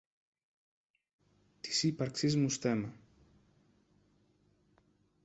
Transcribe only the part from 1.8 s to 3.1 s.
ύπαρξής μου στέμμα